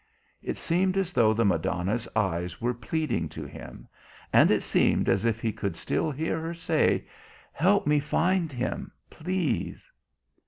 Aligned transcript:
It 0.41 0.57
seemed 0.57 0.97
as 0.97 1.13
though 1.13 1.31
the 1.31 1.45
Madonna's 1.45 2.07
eyes 2.15 2.59
were 2.59 2.73
pleading 2.73 3.29
to 3.29 3.45
him, 3.45 3.87
and 4.33 4.49
it 4.49 4.63
seemed 4.63 5.07
as 5.07 5.25
if 5.25 5.39
he 5.39 5.51
could 5.53 5.75
still 5.75 6.09
hear 6.09 6.41
her 6.41 6.55
say, 6.55 7.05
"Help 7.53 7.85
me 7.85 7.99
find 7.99 8.51
him, 8.51 8.91
please!" 9.11 9.91